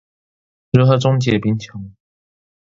[0.71, 1.91] 如何終結貧窮？